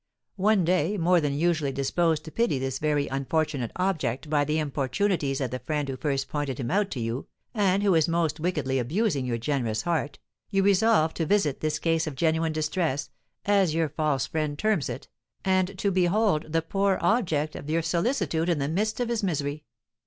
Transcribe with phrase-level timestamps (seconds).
[0.37, 5.39] One day, more than usually disposed to pity this very unfortunate object by the importunities
[5.39, 8.79] of the friend who first pointed him out to you, and who is most wickedly
[8.79, 10.17] abusing your generous heart,
[10.49, 13.11] you resolve to visit this case of genuine distress,
[13.45, 15.07] as your false friend terms it,
[15.45, 19.65] and to behold the poor object of your solicitude in the midst of his misery.